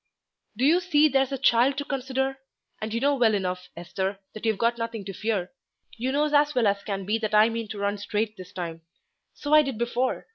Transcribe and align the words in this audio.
"Do 0.57 0.65
you 0.65 0.79
see, 0.79 1.09
there's 1.09 1.29
the 1.29 1.37
child 1.37 1.77
to 1.77 1.85
consider? 1.85 2.39
And 2.81 2.91
you 2.91 2.99
know 2.99 3.13
well 3.13 3.35
enough, 3.35 3.69
Esther, 3.77 4.17
that 4.33 4.47
you've 4.47 4.59
nothing 4.79 5.05
to 5.05 5.13
fear; 5.13 5.51
you 5.95 6.11
knows 6.11 6.33
as 6.33 6.55
well 6.55 6.65
as 6.65 6.81
can 6.83 7.05
be 7.05 7.19
that 7.19 7.35
I 7.35 7.49
mean 7.49 7.67
to 7.67 7.77
run 7.77 7.99
straight 7.99 8.35
this 8.35 8.51
time. 8.51 8.81
So 9.35 9.53
I 9.53 9.61
did 9.61 9.77
before. 9.77 10.25